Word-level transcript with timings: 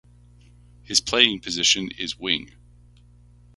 His 0.81 0.99
playing 0.99 1.41
position 1.41 1.91
is 1.95 2.17
wing. 2.17 2.49